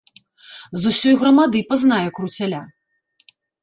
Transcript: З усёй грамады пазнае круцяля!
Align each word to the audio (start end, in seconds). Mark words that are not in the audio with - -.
З 0.69 0.93
усёй 0.93 1.15
грамады 1.25 1.59
пазнае 1.69 2.03
круцяля! 2.19 2.67